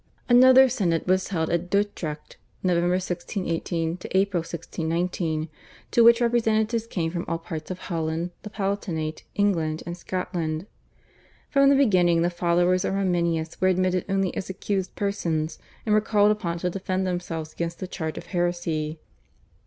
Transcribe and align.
Another 0.27 0.67
Synod 0.67 1.07
was 1.07 1.27
held 1.27 1.51
at 1.51 1.69
Dordrecht 1.69 2.37
(Nov. 2.63 2.77
1618 2.77 3.99
April 4.13 4.39
1619) 4.39 5.47
to 5.91 6.03
which 6.03 6.19
representatives 6.19 6.87
came 6.87 7.11
from 7.11 7.23
all 7.27 7.37
parts 7.37 7.69
of 7.69 7.77
Holland, 7.81 8.31
the 8.41 8.49
Palatinate, 8.49 9.25
England, 9.35 9.83
and 9.85 9.95
Scotland. 9.95 10.65
From 11.51 11.69
the 11.69 11.75
beginning 11.75 12.23
the 12.23 12.31
followers 12.31 12.83
of 12.83 12.95
Arminius 12.95 13.61
were 13.61 13.67
admitted 13.67 14.05
only 14.09 14.35
as 14.35 14.49
accused 14.49 14.95
persons, 14.95 15.59
and 15.85 15.93
were 15.93 16.01
called 16.01 16.31
upon 16.31 16.57
to 16.57 16.71
defend 16.71 17.05
themselves 17.05 17.53
against 17.53 17.77
the 17.77 17.85
charge 17.85 18.17
of 18.17 18.25
heresy. 18.33 18.99